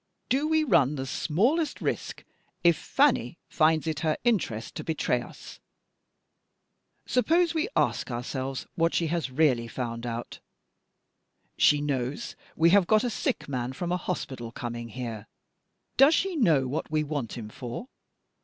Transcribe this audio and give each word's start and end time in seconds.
Do 0.29 0.47
we 0.47 0.63
run 0.63 0.95
the 0.95 1.05
smallest 1.05 1.79
risk, 1.79 2.23
if 2.63 2.75
Fanny 2.75 3.37
finds 3.47 3.85
it 3.85 3.99
her 3.99 4.17
interest 4.23 4.73
to 4.73 4.83
betray 4.83 5.21
us? 5.21 5.59
Suppose 7.05 7.53
we 7.53 7.69
ask 7.75 8.09
ourselves 8.09 8.65
what 8.73 8.95
she 8.95 9.05
has 9.13 9.29
really 9.29 9.67
found 9.67 10.07
out. 10.07 10.39
She 11.55 11.81
knows 11.81 12.35
we 12.55 12.71
have 12.71 12.87
got 12.87 13.03
a 13.03 13.11
sick 13.11 13.47
man 13.47 13.73
from 13.73 13.91
a 13.91 13.97
hospital 13.97 14.51
coming 14.51 14.87
here 14.89 15.27
does 15.97 16.15
she 16.15 16.35
know 16.35 16.67
what 16.67 16.89
we 16.89 17.03
want 17.03 17.37
him 17.37 17.47
for? 17.49 17.87